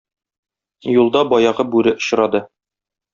Юлда 0.93 1.21
баягы 1.33 1.65
бүре 1.75 1.93
очрады. 1.99 2.43